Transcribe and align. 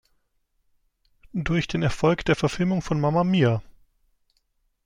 Durch 1.33 1.67
den 1.67 1.83
Erfolg 1.83 2.25
der 2.25 2.35
Verfilmung 2.35 2.81
von 2.81 2.99
"Mamma 2.99 3.23
Mia! 3.23 3.61